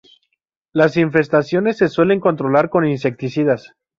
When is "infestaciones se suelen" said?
0.97-2.19